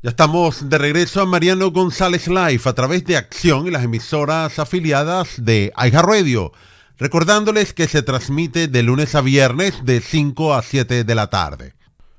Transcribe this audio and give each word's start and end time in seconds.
Ya 0.00 0.10
estamos 0.10 0.70
de 0.70 0.78
regreso 0.78 1.20
a 1.20 1.26
Mariano 1.26 1.72
González 1.72 2.28
Live 2.28 2.60
a 2.66 2.72
través 2.72 3.04
de 3.04 3.16
Acción 3.16 3.66
y 3.66 3.72
las 3.72 3.82
emisoras 3.82 4.60
afiliadas 4.60 5.44
de 5.44 5.72
Aiga 5.74 6.02
Radio. 6.02 6.52
Recordándoles 6.98 7.72
que 7.72 7.88
se 7.88 8.04
transmite 8.04 8.68
de 8.68 8.84
lunes 8.84 9.16
a 9.16 9.22
viernes 9.22 9.84
de 9.84 10.00
5 10.00 10.54
a 10.54 10.62
7 10.62 11.02
de 11.02 11.14
la 11.16 11.30
tarde. 11.30 11.74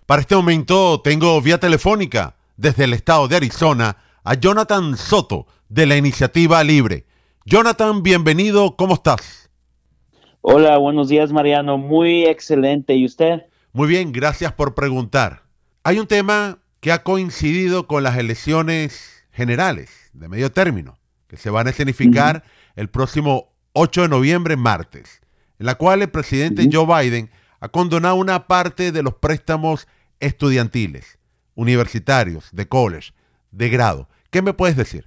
Para 0.05 0.19
este 0.21 0.35
momento 0.35 0.99
tengo 0.99 1.41
vía 1.41 1.57
telefónica 1.57 2.35
desde 2.57 2.83
el 2.83 2.91
estado 2.91 3.29
de 3.29 3.37
Arizona 3.37 3.95
a 4.25 4.33
Jonathan 4.33 4.97
Soto 4.97 5.47
de 5.69 5.85
la 5.85 5.95
Iniciativa 5.95 6.61
Libre. 6.65 7.05
Jonathan, 7.45 8.03
bienvenido, 8.03 8.75
¿cómo 8.75 8.95
estás? 8.95 9.49
Hola, 10.41 10.77
buenos 10.79 11.07
días 11.07 11.31
Mariano, 11.31 11.77
muy 11.77 12.25
excelente. 12.25 12.93
¿Y 12.95 13.05
usted? 13.05 13.43
Muy 13.71 13.87
bien, 13.87 14.11
gracias 14.11 14.51
por 14.51 14.75
preguntar. 14.75 15.43
Hay 15.83 15.97
un 15.97 16.07
tema 16.07 16.59
que 16.79 16.91
ha 16.91 17.03
coincidido 17.03 17.87
con 17.87 18.03
las 18.03 18.17
elecciones 18.17 19.25
generales 19.31 20.11
de 20.13 20.29
medio 20.29 20.51
término, 20.51 20.97
que 21.27 21.37
se 21.37 21.49
van 21.49 21.67
a 21.67 21.69
escenificar 21.71 22.43
el 22.75 22.89
próximo 22.89 23.53
8 23.73 24.03
de 24.03 24.07
noviembre, 24.09 24.55
martes, 24.55 25.21
en 25.59 25.65
la 25.65 25.75
cual 25.75 26.01
el 26.01 26.09
presidente 26.09 26.69
Joe 26.71 26.85
Biden 26.85 27.29
ha 27.59 27.69
condonado 27.69 28.15
una 28.15 28.47
parte 28.47 28.91
de 28.91 29.03
los 29.03 29.15
préstamos 29.15 29.87
estudiantiles, 30.19 31.19
universitarios, 31.55 32.49
de 32.51 32.67
college, 32.67 33.11
de 33.51 33.69
grado. 33.69 34.07
¿Qué 34.29 34.41
me 34.41 34.53
puedes 34.53 34.77
decir? 34.77 35.05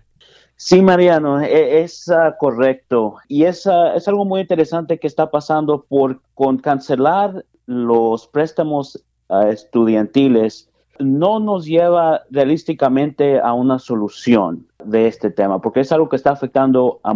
Sí, 0.57 0.81
Mariano, 0.81 1.41
e, 1.41 1.83
es, 1.83 2.07
uh, 2.09 2.37
correcto. 2.39 3.17
Y 3.27 3.45
es, 3.45 3.67
uh, 3.67 3.97
es 3.97 4.07
algo 4.07 4.25
muy 4.25 4.43
interesante 4.43 4.99
que 4.99 5.07
está 5.07 5.31
pasando 5.31 5.85
por 5.89 6.21
con 6.35 6.59
cancelar 6.59 7.45
los 7.67 8.29
préstamos 8.29 9.03
uh, 9.29 9.47
estudiantiles 9.47 10.69
no 10.99 11.41
nos 11.41 11.67
lleva 11.67 12.23
realísticamente 12.31 13.41
a 13.41 13.53
una 13.53 13.79
solución 13.79 14.67
de 14.85 15.07
este 15.07 15.31
tema, 15.31 15.61
porque 15.61 15.81
es 15.81 15.93
algo 15.93 16.09
que 16.09 16.17
está 16.17 16.31
afectando 16.31 17.01
a, 17.03 17.11
a 17.11 17.15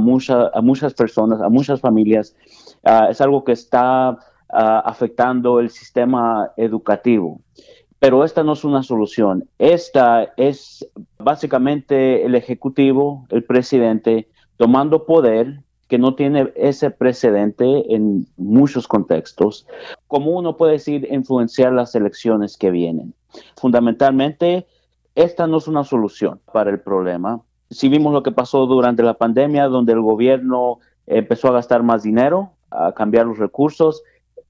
muchas 0.62 0.94
personas, 0.94 1.40
a 1.40 1.48
muchas 1.48 1.80
familias, 1.80 2.34
ah, 2.84 3.08
es 3.10 3.20
algo 3.20 3.44
que 3.44 3.52
está 3.52 4.18
ah, 4.48 4.82
afectando 4.84 5.60
el 5.60 5.70
sistema 5.70 6.50
educativo. 6.56 7.40
Pero 7.98 8.24
esta 8.24 8.42
no 8.42 8.52
es 8.52 8.64
una 8.64 8.82
solución. 8.82 9.48
Esta 9.58 10.32
es 10.36 10.86
básicamente 11.18 12.24
el 12.26 12.34
Ejecutivo, 12.34 13.26
el 13.30 13.42
presidente, 13.42 14.28
tomando 14.58 15.06
poder 15.06 15.62
que 15.88 15.98
no 15.98 16.14
tiene 16.14 16.52
ese 16.56 16.90
precedente 16.90 17.94
en 17.94 18.26
muchos 18.36 18.88
contextos, 18.88 19.66
como 20.08 20.32
uno 20.32 20.56
puede 20.56 20.72
decir, 20.72 21.06
influenciar 21.10 21.72
las 21.72 21.94
elecciones 21.94 22.56
que 22.56 22.70
vienen. 22.70 23.14
Fundamentalmente, 23.56 24.66
esta 25.14 25.46
no 25.46 25.58
es 25.58 25.68
una 25.68 25.84
solución 25.84 26.40
para 26.52 26.70
el 26.70 26.80
problema. 26.80 27.40
Si 27.70 27.88
vimos 27.88 28.12
lo 28.12 28.22
que 28.22 28.32
pasó 28.32 28.66
durante 28.66 29.02
la 29.02 29.14
pandemia, 29.14 29.66
donde 29.68 29.92
el 29.92 30.00
gobierno 30.00 30.78
empezó 31.06 31.48
a 31.48 31.52
gastar 31.52 31.82
más 31.82 32.02
dinero, 32.02 32.52
a 32.70 32.92
cambiar 32.92 33.26
los 33.26 33.38
recursos, 33.38 34.02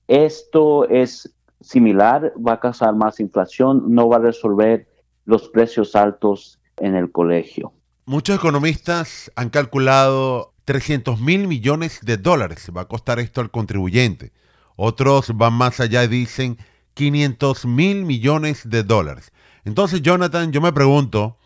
esto 0.08 0.88
es 0.88 1.34
similar, 1.60 2.32
va 2.36 2.54
a 2.54 2.60
causar 2.60 2.94
más 2.94 3.20
inflación, 3.20 3.84
no 3.88 4.08
va 4.08 4.16
a 4.16 4.20
resolver 4.20 4.86
los 5.24 5.48
precios 5.48 5.96
altos 5.96 6.58
en 6.76 6.94
el 6.94 7.10
colegio. 7.10 7.72
Muchos 8.04 8.36
economistas 8.36 9.32
han 9.34 9.50
calculado 9.50 10.52
300 10.66 11.20
mil 11.20 11.46
millones 11.46 12.00
de 12.02 12.16
dólares 12.16 12.70
va 12.76 12.82
a 12.82 12.88
costar 12.88 13.20
esto 13.20 13.40
al 13.40 13.52
contribuyente. 13.52 14.32
Otros 14.74 15.34
van 15.36 15.54
más 15.54 15.78
allá 15.80 16.02
y 16.04 16.08
dicen 16.08 16.58
500 16.94 17.66
mil 17.66 18.04
millones 18.04 18.68
de 18.68 18.82
dólares. 18.82 19.32
Entonces, 19.64 20.02
Jonathan, 20.02 20.50
yo 20.50 20.60
me 20.60 20.72
pregunto, 20.72 21.38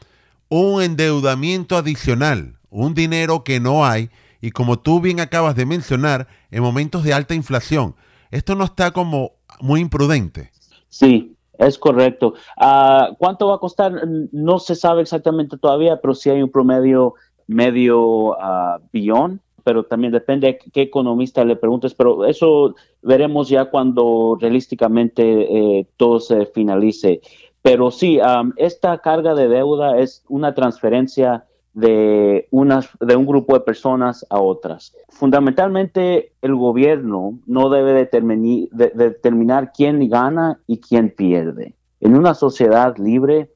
un 0.48 0.82
endeudamiento 0.82 1.76
adicional, 1.76 2.58
un 2.70 2.94
dinero 2.94 3.44
que 3.44 3.60
no 3.60 3.84
hay, 3.84 4.10
y 4.40 4.52
como 4.52 4.78
tú 4.78 5.00
bien 5.00 5.20
acabas 5.20 5.54
de 5.54 5.66
mencionar, 5.66 6.26
en 6.50 6.62
momentos 6.62 7.04
de 7.04 7.12
alta 7.12 7.34
inflación, 7.34 7.94
esto 8.30 8.54
no 8.54 8.64
está 8.64 8.92
como 8.92 9.32
muy 9.60 9.80
imprudente. 9.80 10.50
Sí, 10.88 11.36
es 11.58 11.78
correcto. 11.78 12.32
Ah, 12.56 13.10
¿Cuánto 13.18 13.48
va 13.48 13.56
a 13.56 13.58
costar? 13.58 13.92
No 14.32 14.58
se 14.58 14.74
sabe 14.74 15.02
exactamente 15.02 15.58
todavía, 15.58 16.00
pero 16.00 16.14
sí 16.14 16.30
hay 16.30 16.42
un 16.42 16.50
promedio 16.50 17.14
medio 17.50 18.30
uh, 18.30 18.80
billón, 18.92 19.40
pero 19.64 19.84
también 19.84 20.12
depende 20.12 20.46
de 20.46 20.58
qué 20.72 20.82
economista 20.82 21.44
le 21.44 21.56
preguntes, 21.56 21.94
pero 21.94 22.24
eso 22.24 22.74
veremos 23.02 23.48
ya 23.48 23.66
cuando 23.66 24.38
realísticamente 24.40 25.22
eh, 25.22 25.86
todo 25.96 26.20
se 26.20 26.46
finalice. 26.46 27.20
Pero 27.62 27.90
sí, 27.90 28.18
esta 28.56 28.98
carga 28.98 29.34
de 29.34 29.48
deuda 29.48 29.98
es 29.98 30.24
una 30.28 30.54
transferencia 30.54 31.44
de, 31.74 32.48
unas, 32.50 32.88
de 33.00 33.16
un 33.16 33.26
grupo 33.26 33.52
de 33.52 33.60
personas 33.60 34.24
a 34.30 34.40
otras. 34.40 34.96
Fundamentalmente, 35.10 36.32
el 36.40 36.54
gobierno 36.54 37.38
no 37.46 37.68
debe 37.68 37.92
determinar 37.92 39.72
quién 39.76 40.08
gana 40.08 40.58
y 40.66 40.80
quién 40.80 41.10
pierde. 41.10 41.74
En 42.00 42.16
una 42.16 42.32
sociedad 42.32 42.96
libre, 42.96 43.50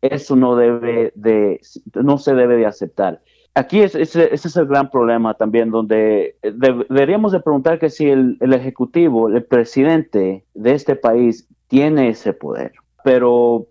eso 0.00 0.36
no, 0.36 0.56
debe 0.56 1.12
de, 1.14 1.60
no 1.94 2.16
se 2.16 2.34
debe 2.34 2.56
de 2.56 2.64
aceptar 2.64 3.20
aquí 3.54 3.80
es, 3.80 3.94
ese, 3.94 4.32
es 4.32 4.56
el 4.56 4.66
gran 4.66 4.90
problema 4.90 5.34
también, 5.34 5.70
donde 5.70 6.36
eh, 6.42 6.52
deberíamos 6.88 7.32
de 7.32 7.40
preguntar 7.40 7.78
que 7.78 7.90
si 7.90 8.08
el, 8.08 8.38
ejecutivo, 8.40 9.28
el 9.28 9.44
presidente 9.44 10.44
de 10.54 10.72
este 10.72 10.96
país 10.96 11.48
tiene 11.68 12.10
ese 12.10 12.32
poder, 12.32 12.72
pero 13.04 13.66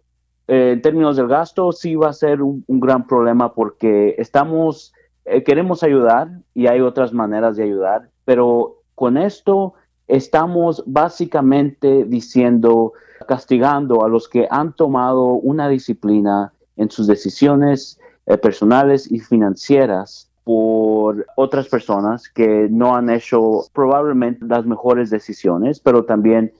eh, 0.47 0.72
en 0.73 0.81
términos 0.81 1.18
del 1.18 1.28
gasto 1.28 1.72
sí 1.72 1.95
va 1.95 2.09
a 2.09 2.13
ser 2.13 2.41
un, 2.41 2.63
gran 2.68 3.07
problema 3.07 3.53
porque 3.53 4.16
estamos, 4.18 4.94
eh, 5.25 5.44
queremos 5.44 5.84
ayudar 5.84 6.29
y 6.53 6.68
hay 6.68 6.81
otras 6.81 7.13
maneras 7.13 7.56
de 7.57 7.63
ayudar, 7.63 8.09
pero 8.25 8.81
con 8.95 9.18
esto 9.18 9.73
estamos 10.07 10.84
básicamente 10.85 12.03
diciendo, 12.06 12.94
castigando 13.28 14.03
a 14.03 14.09
los 14.09 14.28
que 14.28 14.47
han 14.50 14.73
tomado 14.73 15.25
una 15.25 15.69
disciplina 15.69 16.51
en 16.78 16.89
sus 16.89 17.06
decisiones 17.06 18.00
eh, 18.29 18.38
personales 18.38 19.12
y 19.12 19.19
financieras 19.19 20.29
por 20.44 21.25
otras 21.35 21.67
personas 21.67 22.29
que 22.29 22.67
no 22.69 22.95
han 22.95 23.09
hecho 23.09 23.63
probablemente 23.73 24.45
las 24.45 24.67
mejores 24.67 25.09
decisiones, 25.09 25.79
pero 25.79 26.06
también 26.06 26.53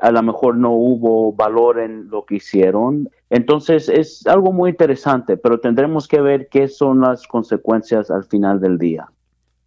a 0.00 0.12
lo 0.12 0.22
mejor 0.22 0.56
no 0.56 0.70
hubo 0.70 1.32
valor 1.32 1.80
en 1.80 2.08
lo 2.10 2.24
que 2.24 2.36
hicieron. 2.36 3.10
Entonces 3.28 3.88
es 3.88 4.24
algo 4.28 4.52
muy 4.52 4.70
interesante, 4.70 5.36
pero 5.36 5.58
tendremos 5.58 6.06
que 6.06 6.20
ver 6.20 6.48
qué 6.48 6.68
son 6.68 7.00
las 7.00 7.26
consecuencias 7.26 8.08
al 8.10 8.22
final 8.24 8.60
del 8.60 8.78
día. 8.78 9.10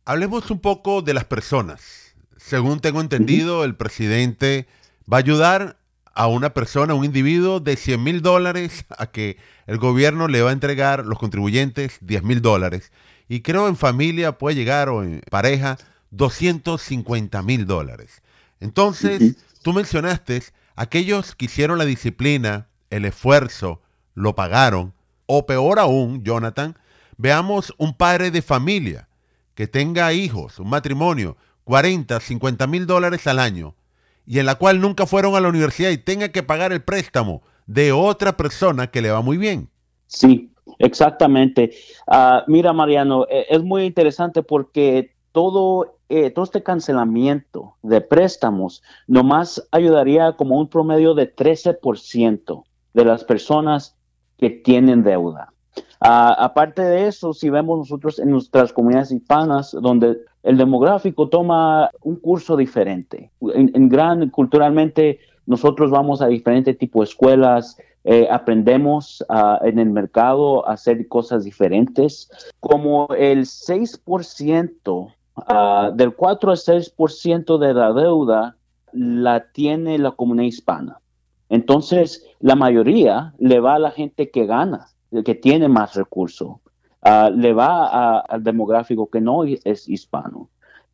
Hablemos 0.05 0.49
un 0.51 0.59
poco 0.59 1.01
de 1.01 1.13
las 1.13 1.25
personas. 1.25 2.15
Según 2.37 2.79
tengo 2.79 3.01
entendido, 3.01 3.65
el 3.65 3.75
presidente 3.75 4.65
va 5.11 5.17
a 5.17 5.19
ayudar 5.19 5.78
a 6.19 6.27
una 6.27 6.53
persona, 6.53 6.95
un 6.95 7.05
individuo, 7.05 7.61
de 7.61 7.77
100 7.77 8.03
mil 8.03 8.21
dólares 8.21 8.83
a 8.97 9.07
que 9.07 9.37
el 9.67 9.77
gobierno 9.77 10.27
le 10.27 10.41
va 10.41 10.49
a 10.49 10.53
entregar 10.53 11.05
los 11.05 11.17
contribuyentes 11.17 11.97
10 12.01 12.23
mil 12.23 12.41
dólares. 12.41 12.91
Y 13.29 13.39
creo 13.39 13.69
en 13.69 13.77
familia 13.77 14.37
puede 14.37 14.57
llegar 14.57 14.89
o 14.89 15.01
en 15.01 15.21
pareja 15.31 15.77
250 16.11 17.41
mil 17.41 17.65
dólares. 17.65 18.21
Entonces, 18.59 19.37
tú 19.61 19.71
mencionaste 19.71 20.43
aquellos 20.75 21.35
que 21.35 21.45
hicieron 21.45 21.77
la 21.77 21.85
disciplina, 21.85 22.67
el 22.89 23.05
esfuerzo, 23.05 23.81
lo 24.13 24.35
pagaron. 24.35 24.93
O 25.25 25.45
peor 25.45 25.79
aún, 25.79 26.25
Jonathan, 26.25 26.77
veamos 27.15 27.73
un 27.77 27.93
padre 27.93 28.29
de 28.29 28.41
familia 28.41 29.07
que 29.55 29.67
tenga 29.67 30.11
hijos, 30.11 30.59
un 30.59 30.69
matrimonio, 30.69 31.37
40, 31.63 32.19
50 32.19 32.67
mil 32.67 32.85
dólares 32.87 33.25
al 33.25 33.39
año 33.39 33.73
y 34.29 34.37
en 34.37 34.45
la 34.45 34.55
cual 34.55 34.79
nunca 34.79 35.07
fueron 35.07 35.35
a 35.35 35.39
la 35.39 35.49
universidad 35.49 35.89
y 35.89 35.97
tenga 35.97 36.29
que 36.29 36.43
pagar 36.43 36.71
el 36.71 36.83
préstamo 36.83 37.41
de 37.65 37.91
otra 37.91 38.37
persona 38.37 38.85
que 38.85 39.01
le 39.01 39.09
va 39.09 39.23
muy 39.23 39.37
bien. 39.37 39.69
Sí, 40.05 40.51
exactamente. 40.77 41.71
Ah, 42.05 42.43
mira, 42.45 42.71
Mariano, 42.71 43.25
e, 43.27 43.47
es 43.49 43.63
muy 43.63 43.85
interesante 43.85 44.43
porque 44.43 45.15
todo, 45.31 45.95
eh, 46.09 46.29
todo 46.29 46.45
este 46.45 46.61
cancelamiento 46.61 47.73
de 47.81 48.01
préstamos 48.01 48.83
nomás 49.07 49.67
ayudaría 49.71 50.33
como 50.33 50.59
un 50.59 50.69
promedio 50.69 51.15
de 51.15 51.35
13% 51.35 52.65
de 52.93 53.05
las 53.05 53.23
personas 53.23 53.97
que 54.37 54.51
tienen 54.51 55.01
deuda. 55.01 55.53
Ah, 55.99 56.35
aparte 56.37 56.83
de 56.83 57.07
eso, 57.07 57.33
si 57.33 57.49
vemos 57.49 57.79
nosotros 57.79 58.19
en 58.19 58.29
nuestras 58.29 58.73
comunidades 58.73 59.11
hispanas, 59.11 59.71
donde 59.71 60.17
el 60.43 60.57
demográfico 60.57 61.29
toma 61.29 61.89
un 62.01 62.15
curso 62.15 62.55
diferente. 62.55 63.31
En, 63.53 63.89
gran, 63.89 64.29
culturalmente, 64.29 65.19
nosotros 65.45 65.91
vamos 65.91 66.21
a 66.21 66.27
diferentes 66.27 66.77
tipos 66.77 67.01
de 67.01 67.11
escuelas, 67.11 67.77
eh, 68.05 68.27
aprendemos 68.31 69.23
ah, 69.29 69.59
en 69.63 69.79
el 69.79 69.89
mercado 69.89 70.67
a 70.67 70.73
hacer 70.73 71.07
cosas 71.07 71.43
diferentes. 71.43 72.29
Como 72.59 73.07
el 73.17 73.45
6%, 73.45 75.13
ah, 75.35 75.91
del 75.93 76.15
4 76.15 76.51
al 76.51 76.57
6% 76.57 77.57
de 77.57 77.73
la 77.73 77.93
deuda 77.93 78.55
la 78.93 79.51
tiene 79.51 79.97
la 79.97 80.11
comunidad 80.11 80.47
hispana. 80.47 81.01
Entonces, 81.49 82.25
la 82.39 82.55
mayoría 82.55 83.33
le 83.39 83.59
va 83.59 83.75
a 83.75 83.79
la 83.79 83.91
gente 83.91 84.29
que 84.29 84.45
gana 84.45 84.87
que 85.25 85.35
tiene 85.35 85.67
más 85.67 85.95
recursos, 85.95 86.57
ah, 87.01 87.29
le 87.33 87.53
va 87.53 88.19
al 88.19 88.43
demográfico 88.43 89.09
que 89.09 89.21
no 89.21 89.43
es 89.43 89.87
hispano. 89.87 90.49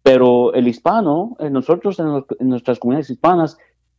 Pero 0.05 0.53
el 0.53 0.67
hispano, 0.67 1.35
eh, 1.39 1.49
nosotros 1.49 1.99
en, 1.99 2.47
nuestras 2.47 2.77
comunidades 2.77 3.09
hispanas 3.09 3.57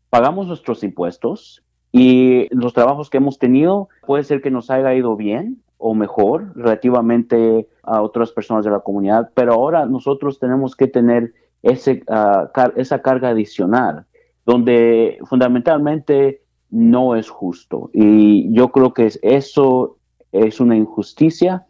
pagamos 0.08 0.46
nuestros 0.46 0.84
impuestos 0.84 1.64
y 1.90 2.46
los 2.54 2.74
trabajos 2.74 3.10
que 3.10 3.16
hemos 3.16 3.40
tenido 3.40 3.88
puede 4.06 4.22
ser 4.22 4.40
que 4.40 4.52
nos 4.52 4.70
haya 4.70 4.94
ido 4.94 5.16
bien 5.16 5.62
o 5.78 5.94
mejor 5.94 6.52
relativamente 6.54 7.68
a 7.82 8.02
otras 8.02 8.30
personas 8.30 8.64
de 8.64 8.70
la 8.70 8.78
comunidad, 8.78 9.30
pero 9.34 9.54
ahora 9.54 9.84
nosotros 9.86 10.38
tenemos 10.38 10.76
que 10.76 10.86
tener 10.86 11.32
ese, 11.64 12.04
ah, 12.06 12.52
esa 12.76 13.02
carga 13.02 13.30
adicional, 13.30 14.06
donde 14.44 15.18
fundamentalmente 15.24 16.42
no 16.70 17.16
es 17.16 17.28
justo. 17.28 17.90
Y 17.92 18.52
yo 18.54 18.68
creo 18.68 18.94
que 18.94 19.10
eso 19.22 19.96
es 20.30 20.60
una 20.60 20.76
injusticia 20.76 21.66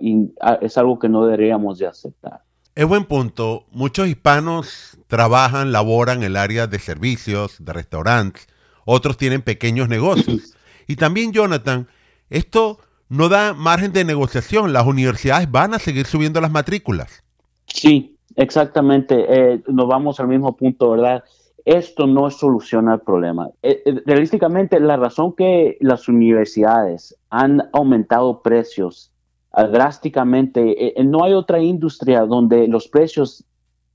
y 0.00 0.32
es 0.60 0.78
algo 0.78 0.98
que 0.98 1.08
no 1.08 1.24
deberíamos 1.24 1.78
de 1.78 1.86
aceptar. 1.86 2.42
Es 2.74 2.86
buen 2.86 3.04
punto. 3.04 3.66
Muchos 3.70 4.08
hispanos 4.08 4.96
trabajan, 5.06 5.72
laboran 5.72 6.18
en 6.18 6.24
el 6.24 6.36
área 6.36 6.66
de 6.66 6.78
servicios, 6.78 7.62
de 7.62 7.72
restaurantes. 7.74 8.48
Otros 8.86 9.18
tienen 9.18 9.42
pequeños 9.42 9.88
negocios. 9.88 10.54
Y 10.88 10.96
también, 10.96 11.32
Jonathan, 11.32 11.86
esto 12.28 12.78
no 13.08 13.28
da 13.28 13.54
margen 13.54 13.92
de 13.92 14.04
negociación. 14.04 14.72
Las 14.72 14.84
universidades 14.84 15.48
van 15.50 15.74
a 15.74 15.78
seguir 15.78 16.06
subiendo 16.06 16.40
las 16.40 16.50
matrículas. 16.50 17.22
Sí, 17.66 18.16
exactamente. 18.34 19.26
Eh, 19.28 19.62
nos 19.68 19.86
vamos 19.86 20.18
al 20.18 20.26
mismo 20.26 20.56
punto, 20.56 20.90
¿verdad? 20.90 21.22
Esto 21.64 22.08
no 22.08 22.28
soluciona 22.30 22.94
el 22.94 23.00
problema. 23.00 23.48
Eh, 23.62 23.82
eh, 23.86 24.02
realísticamente, 24.04 24.80
la 24.80 24.96
razón 24.96 25.34
que 25.36 25.78
las 25.80 26.08
universidades 26.08 27.16
han 27.30 27.62
aumentado 27.72 28.42
precios 28.42 29.11
drásticamente. 29.54 30.86
Eh, 30.86 30.94
eh, 30.96 31.04
no 31.04 31.24
hay 31.24 31.34
otra 31.34 31.60
industria 31.60 32.22
donde 32.22 32.66
los 32.68 32.88
precios 32.88 33.44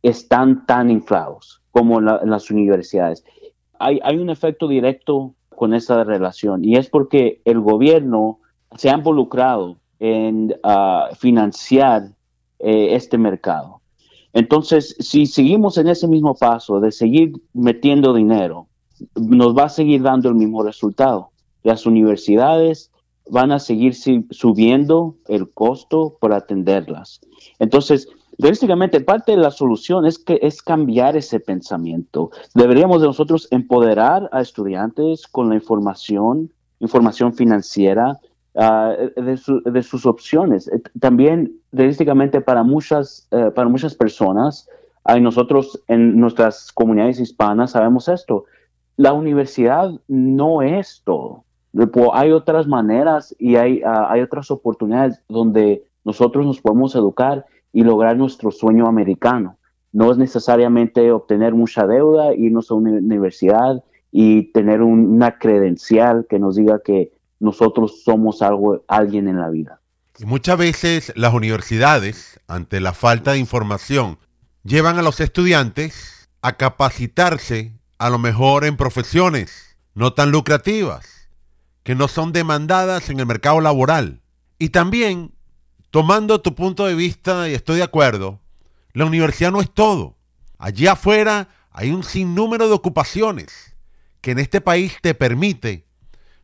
están 0.04 0.66
tan 0.66 0.90
inflados 0.90 1.62
como 1.72 2.00
las 2.02 2.50
universidades. 2.50 3.24
Hay, 3.80 4.18
un 4.18 4.30
efecto 4.30 4.68
directo 4.68 5.36
con 5.50 5.74
esa 5.74 6.04
relación 6.04 6.66
y 6.66 6.76
es 6.76 6.90
porque 6.90 7.42
el 7.46 7.60
gobierno 7.60 8.40
se 8.76 8.90
ha 8.90 8.96
involucrado 8.96 9.78
en 10.00 10.56
ah, 10.64 11.10
financiar 11.18 12.10
eh, 12.60 12.96
este 12.96 13.18
mercado. 13.18 13.82
Entonces, 14.34 14.96
si 15.00 15.26
seguimos 15.26 15.78
en 15.78 15.88
ese 15.88 16.08
mismo 16.08 16.36
paso 16.36 16.80
de 16.80 16.92
seguir 16.92 17.34
metiendo 17.54 18.14
dinero, 18.14 18.68
nos 19.16 19.56
va 19.56 19.66
a 19.66 19.70
seguir 19.70 20.02
dando 20.02 20.30
el 20.30 20.36
mismo 20.36 20.64
resultado. 20.64 21.30
Las 21.64 21.86
universidades 21.86 22.92
van 23.30 23.52
a 23.52 23.60
seguir 23.60 23.94
subiendo 23.96 25.16
el 25.28 25.50
costo 25.52 26.18
por 26.20 26.34
atenderlas. 26.34 27.22
Entonces, 27.60 28.08
realísticamente, 28.38 29.02
parte 29.02 29.34
de 29.34 29.38
la 29.38 29.52
solución 29.52 30.06
es 30.06 30.20
que 30.20 30.40
es 30.42 30.62
cambiar 30.62 31.18
ese 31.18 31.40
pensamiento. 31.40 32.32
Deberíamos 32.54 33.02
de 33.02 33.08
nosotros 33.08 33.48
empoderar 33.52 34.30
a 34.32 34.42
estudiantes 34.42 35.28
con 35.28 35.50
la 35.50 35.56
información, 35.56 36.52
información 36.80 37.34
financiera, 37.34 38.20
ah, 38.56 38.94
de, 39.16 39.84
sus 39.84 40.06
opciones. 40.06 40.68
Eh, 40.68 40.82
también, 41.00 41.60
realísticamente, 41.72 42.42
para 42.42 42.64
muchas, 42.64 43.28
eh, 43.32 43.52
para 43.54 43.70
muchas 43.70 43.96
personas, 43.96 44.68
hay 45.04 45.22
nosotros 45.22 45.82
en 45.88 46.20
nuestras 46.20 46.72
comunidades 46.74 47.20
hispanas 47.20 47.72
sabemos 47.72 48.10
esto. 48.10 48.44
La 48.98 49.14
universidad 49.14 49.92
no 50.08 50.62
es 50.62 51.02
todo 51.06 51.46
hay 52.14 52.32
otras 52.32 52.68
maneras 52.68 53.36
y 53.40 53.56
hay, 53.56 53.82
ah, 53.86 54.08
hay 54.10 54.22
otras 54.22 54.50
oportunidades 54.52 55.22
donde 55.28 55.84
nosotros 56.04 56.46
nos 56.46 56.62
podemos 56.62 56.96
educar 56.96 57.46
y 57.74 57.84
lograr 57.84 58.18
nuestro 58.18 58.52
sueño 58.52 58.88
americano. 58.88 59.58
No 59.92 60.12
es 60.12 60.18
necesariamente 60.18 61.12
obtener 61.12 61.54
mucha 61.54 61.86
deuda, 61.86 62.34
irnos 62.34 62.72
a 62.72 62.76
una 62.76 62.92
universidad 62.92 63.84
y 64.12 64.52
tener 64.54 64.82
una 64.82 65.38
credencial 65.38 66.26
que 66.30 66.40
nos 66.40 66.56
diga 66.56 66.82
que 66.84 67.12
nosotros 67.40 68.04
somos 68.04 68.42
algo, 68.42 68.84
alguien 68.88 69.28
en 69.28 69.40
la 69.40 69.50
vida. 69.50 69.80
Muchas 70.26 70.58
veces 70.58 71.14
las 71.16 71.34
universidades, 71.34 72.40
ante 72.48 72.80
la 72.80 72.94
falta 72.94 73.34
de 73.34 73.40
información, 73.40 74.18
llevan 74.64 74.98
a 74.98 75.04
los 75.04 75.20
estudiantes 75.20 76.28
a 76.42 76.54
capacitarse 76.54 77.74
a 78.00 78.10
lo 78.10 78.18
mejor 78.18 78.66
en 78.66 78.78
profesiones 78.78 79.78
no 79.94 80.14
tan 80.14 80.32
lucrativas 80.32 81.17
que 81.88 81.96
no 81.96 82.10
son 82.10 82.34
demandadas 82.34 83.10
en 83.10 83.22
el 83.22 83.26
mercado 83.26 83.62
laboral. 83.62 84.20
Y 84.60 84.72
también, 84.72 85.32
tomando 85.90 86.42
tu 86.42 86.54
punto 86.54 86.86
de 86.86 86.96
vista, 86.96 87.48
y 87.48 87.54
estoy 87.54 87.78
de 87.78 87.84
acuerdo, 87.84 88.42
la 88.92 89.06
universidad 89.06 89.54
no 89.54 89.62
es 89.62 89.74
todo. 89.74 90.18
Allí 90.58 90.86
afuera 90.86 91.48
hay 91.72 91.92
un 91.92 92.04
sinnúmero 92.04 92.68
de 92.68 92.74
ocupaciones 92.74 93.74
que 94.20 94.32
en 94.32 94.40
este 94.40 94.60
país 94.60 94.98
te 95.02 95.14
permite 95.14 95.88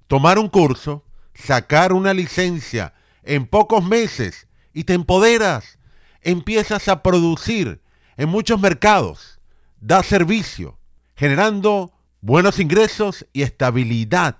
tomar 0.07 0.39
un 0.39 0.47
curso, 0.47 1.03
sacar 1.33 1.91
una 1.91 2.13
licencia 2.13 2.93
en 3.21 3.45
pocos 3.45 3.83
meses 3.83 4.47
y 4.71 4.85
te 4.85 4.93
empoderas, 4.93 5.77
empiezas 6.21 6.87
a 6.87 7.03
producir 7.03 7.81
en 8.15 8.29
muchos 8.29 8.61
mercados, 8.61 9.41
da 9.81 10.03
servicio, 10.03 10.79
generando 11.17 11.91
buenos 12.21 12.61
ingresos 12.61 13.25
y 13.33 13.41
estabilidad 13.41 14.37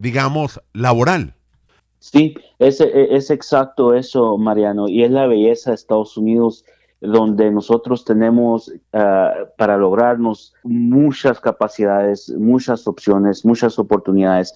digamos, 0.00 0.60
laboral. 0.72 1.34
Sí, 2.00 2.34
es, 2.58 2.80
es 2.80 3.30
exacto 3.30 3.94
eso, 3.94 4.38
Mariano, 4.38 4.88
y 4.88 5.04
es 5.04 5.10
la 5.10 5.26
belleza 5.26 5.70
de 5.70 5.74
Estados 5.76 6.16
Unidos 6.16 6.64
donde 7.00 7.50
nosotros 7.50 8.04
tenemos 8.04 8.72
ah, 8.92 9.32
para 9.56 9.76
lograrnos 9.76 10.54
muchas 10.62 11.40
capacidades, 11.40 12.30
muchas 12.36 12.86
opciones, 12.86 13.44
muchas 13.44 13.78
oportunidades. 13.78 14.54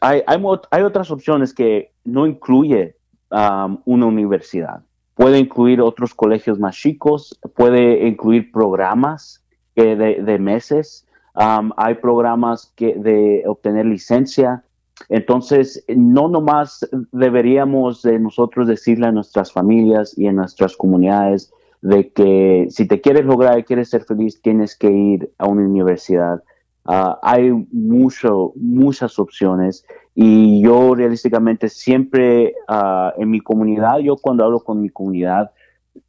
Hay, 0.00 0.22
hay, 0.26 0.82
otras 0.82 1.10
opciones 1.10 1.54
que 1.54 1.92
no 2.04 2.26
incluye 2.26 2.96
una 3.30 4.06
universidad. 4.06 4.82
Puede 5.14 5.38
incluir 5.38 5.80
otros 5.80 6.14
colegios 6.14 6.58
más 6.58 6.76
chicos, 6.76 7.38
puede 7.56 8.06
incluir 8.06 8.52
programas 8.52 9.42
de, 9.74 9.96
de 9.96 10.38
meses. 10.38 11.06
hay 11.34 11.94
programas 11.94 12.72
que 12.76 12.94
de 12.94 13.42
obtener 13.46 13.86
licencia 13.86 14.65
entonces, 15.08 15.84
no 15.88 16.28
nomás 16.28 16.88
deberíamos 17.12 18.02
de 18.02 18.18
nosotros 18.18 18.66
decirle 18.66 19.06
a 19.06 19.12
nuestras 19.12 19.52
familias 19.52 20.16
y 20.18 20.26
a 20.26 20.32
nuestras 20.32 20.76
comunidades 20.76 21.52
de 21.82 22.10
que 22.10 22.66
si 22.70 22.88
te 22.88 23.00
quieres 23.00 23.24
lograr 23.24 23.58
y 23.58 23.64
quieres 23.64 23.90
ser 23.90 24.04
feliz, 24.04 24.40
tienes 24.40 24.76
que 24.76 24.90
ir 24.90 25.30
a 25.38 25.46
una 25.46 25.62
universidad. 25.62 26.42
Ah, 26.84 27.18
hay 27.22 27.50
mucho, 27.72 28.52
muchas 28.56 29.18
opciones 29.18 29.84
y 30.14 30.62
yo 30.62 30.94
realísticamente 30.94 31.68
siempre 31.68 32.54
uh, 32.68 33.20
en 33.20 33.30
mi 33.30 33.40
comunidad, 33.40 33.98
yo 33.98 34.16
cuando 34.16 34.44
hablo 34.44 34.60
con 34.60 34.80
mi 34.80 34.88
comunidad, 34.88 35.50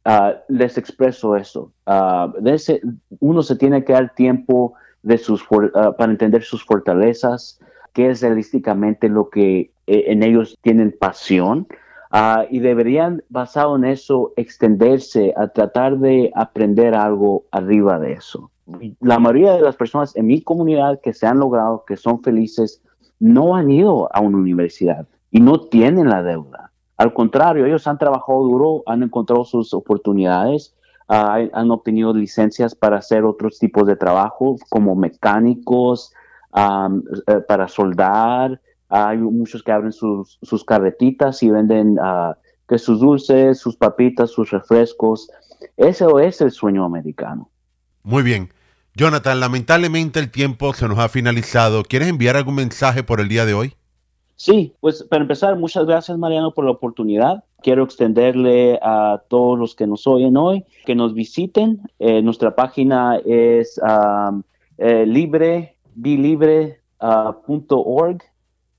uh, 0.06 0.32
les 0.48 0.78
expreso 0.78 1.36
eso. 1.36 1.72
Uno 3.20 3.42
se 3.42 3.56
tiene 3.56 3.84
que 3.84 3.92
dar 3.92 4.14
tiempo 4.14 4.74
de 5.02 5.18
sus, 5.18 5.44
para 5.44 6.10
entender 6.10 6.42
sus 6.42 6.64
fortalezas, 6.64 7.60
qué 7.92 8.10
es 8.10 8.22
realísticamente 8.22 9.08
lo 9.08 9.30
que 9.30 9.72
eh, 9.86 10.04
en 10.08 10.22
ellos 10.22 10.56
tienen 10.62 10.94
pasión. 10.98 11.66
Ah, 12.10 12.46
y 12.50 12.60
deberían, 12.60 13.22
basado 13.28 13.76
en 13.76 13.84
eso, 13.84 14.32
extenderse 14.36 15.34
a 15.36 15.48
tratar 15.48 15.98
de 15.98 16.32
aprender 16.34 16.94
algo 16.94 17.44
arriba 17.50 17.98
de 17.98 18.12
eso. 18.12 18.50
La 19.00 19.18
mayoría 19.18 19.52
de 19.52 19.62
las 19.62 19.76
personas 19.76 20.16
en 20.16 20.26
mi 20.26 20.42
comunidad 20.42 21.00
que 21.02 21.12
se 21.12 21.26
han 21.26 21.38
logrado, 21.38 21.84
que 21.86 21.96
son 21.96 22.22
felices, 22.22 22.82
no 23.18 23.56
han 23.56 23.70
ido 23.70 24.08
a 24.14 24.20
una 24.20 24.38
universidad 24.38 25.06
y 25.30 25.40
no 25.40 25.60
tienen 25.60 26.08
la 26.08 26.22
deuda. 26.22 26.72
Al 26.96 27.12
contrario, 27.12 27.64
ellos 27.66 27.86
han 27.86 27.98
trabajado 27.98 28.42
duro, 28.42 28.82
han 28.86 29.02
encontrado 29.02 29.44
sus 29.44 29.72
oportunidades, 29.74 30.74
ah, 31.08 31.40
han 31.52 31.70
obtenido 31.70 32.12
licencias 32.14 32.74
para 32.74 32.98
hacer 32.98 33.24
otros 33.24 33.58
tipos 33.58 33.86
de 33.86 33.96
trabajo 33.96 34.56
como 34.68 34.94
mecánicos, 34.96 36.12
eh, 36.58 37.40
para 37.46 37.68
soldar. 37.68 38.60
Hay 38.88 39.18
muchos 39.18 39.62
que 39.62 39.70
abren 39.70 39.92
sus, 39.92 40.38
sus 40.42 40.64
carretitas 40.64 41.42
y 41.42 41.50
venden 41.50 41.98
uh, 41.98 42.32
que 42.66 42.78
sus 42.78 43.00
dulces, 43.00 43.58
sus 43.58 43.76
papitas, 43.76 44.30
sus 44.30 44.50
refrescos. 44.50 45.30
Ese 45.76 46.06
es 46.22 46.40
el 46.40 46.50
sueño 46.50 46.84
americano. 46.84 47.50
Muy 48.02 48.22
bien. 48.22 48.48
Jonathan, 48.94 49.38
lamentablemente 49.38 50.18
el 50.18 50.30
tiempo 50.30 50.72
se 50.72 50.88
nos 50.88 50.98
ha 50.98 51.08
finalizado. 51.08 51.84
¿Quieres 51.84 52.08
enviar 52.08 52.36
algún 52.36 52.56
mensaje 52.56 53.04
por 53.04 53.20
el 53.20 53.28
día 53.28 53.44
de 53.44 53.54
hoy? 53.54 53.74
Sí, 54.34 54.74
pues 54.80 55.02
para 55.02 55.22
empezar, 55.22 55.56
muchas 55.56 55.86
gracias 55.86 56.16
Mariano 56.18 56.52
por 56.52 56.64
la 56.64 56.70
oportunidad. 56.70 57.44
Quiero 57.62 57.84
extenderle 57.84 58.78
a 58.82 59.22
todos 59.28 59.58
los 59.58 59.74
que 59.74 59.86
nos 59.86 60.06
oyen 60.06 60.36
hoy 60.36 60.64
que 60.86 60.94
nos 60.94 61.14
visiten. 61.14 61.82
Eh, 61.98 62.22
nuestra 62.22 62.54
página 62.54 63.20
es 63.24 63.80
eh, 64.78 65.06
libre 65.06 65.76
bilibre.org 66.00 67.02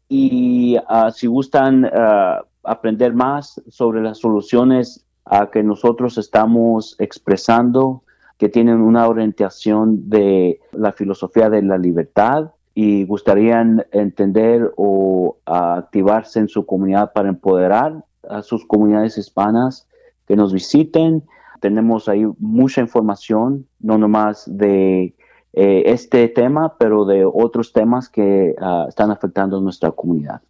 y 0.08 0.78
ah, 0.88 1.12
si 1.12 1.28
gustan 1.28 1.86
ah, 1.86 2.44
aprender 2.64 3.14
más 3.14 3.62
sobre 3.70 4.02
las 4.02 4.18
soluciones 4.18 5.06
a 5.26 5.52
que 5.52 5.62
nosotros 5.64 6.18
estamos 6.18 6.96
expresando, 7.00 8.04
que 8.38 8.50
tienen 8.50 8.82
una 8.82 9.08
orientación 9.08 10.10
de 10.10 10.60
la 10.72 10.92
filosofía 10.94 11.50
de 11.50 11.62
la 11.62 11.78
libertad 11.78 12.52
y 12.74 13.06
gustarían 13.06 13.86
entender 13.92 14.72
o 14.78 15.38
activarse 15.46 16.40
en 16.40 16.48
su 16.48 16.66
comunidad 16.66 17.12
para 17.14 17.30
empoderar 17.30 18.04
a 18.28 18.42
sus 18.42 18.66
comunidades 18.66 19.18
hispanas, 19.18 19.88
que 20.28 20.36
nos 20.36 20.54
visiten. 20.54 21.24
Tenemos 21.60 22.08
ahí 22.08 22.26
mucha 22.40 22.82
información, 22.82 23.68
no 23.80 23.98
nomás 23.98 24.46
de 24.48 25.14
eh, 25.54 25.84
este 25.88 26.28
tema, 26.28 26.78
pero 26.78 27.06
de 27.06 27.26
otros 27.26 27.74
temas 27.74 28.10
que 28.10 28.56
ah, 28.62 28.86
están 28.88 29.12
afectando 29.12 29.58
a 29.58 29.62
nuestra 29.62 29.92
comunidad. 29.92 30.42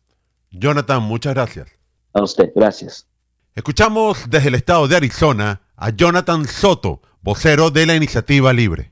Jonathan, 0.51 1.03
muchas 1.03 1.33
gracias. 1.33 1.69
A 2.13 2.23
usted, 2.23 2.51
gracias. 2.55 3.07
Escuchamos 3.55 4.29
desde 4.29 4.49
el 4.49 4.55
estado 4.55 4.87
de 4.87 4.95
Arizona 4.95 5.61
a 5.75 5.89
Jonathan 5.91 6.45
Soto, 6.45 7.01
vocero 7.21 7.71
de 7.71 7.85
la 7.85 7.95
Iniciativa 7.95 8.51
Libre. 8.53 8.91